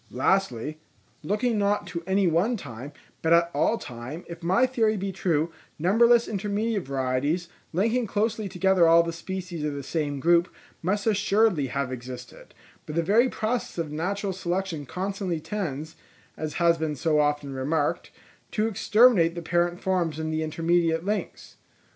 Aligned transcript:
Lastly, 0.09 0.79
looking 1.21 1.59
not 1.59 1.85
to 1.85 2.01
any 2.07 2.25
one 2.25 2.57
time, 2.57 2.91
but 3.21 3.33
at 3.33 3.51
all 3.53 3.77
time, 3.77 4.25
if 4.27 4.41
my 4.41 4.65
theory 4.65 4.97
be 4.97 5.11
true, 5.11 5.51
numberless 5.77 6.27
intermediate 6.27 6.87
varieties, 6.87 7.49
linking 7.71 8.07
closely 8.07 8.49
together 8.49 8.87
all 8.87 9.03
the 9.03 9.13
species 9.13 9.63
of 9.63 9.75
the 9.75 9.83
same 9.83 10.19
group, 10.19 10.51
must 10.81 11.05
assuredly 11.05 11.67
have 11.67 11.91
existed; 11.91 12.55
but 12.87 12.95
the 12.95 13.03
very 13.03 13.29
process 13.29 13.77
of 13.77 13.91
natural 13.91 14.33
selection 14.33 14.87
constantly 14.87 15.39
tends, 15.39 15.95
as 16.35 16.53
has 16.55 16.79
been 16.79 16.95
so 16.95 17.19
often 17.19 17.53
remarked, 17.53 18.09
to 18.49 18.65
exterminate 18.65 19.35
the 19.35 19.41
parent 19.43 19.79
forms 19.79 20.17
and 20.17 20.33
the 20.33 20.41
intermediate 20.41 21.05
links. 21.05 21.57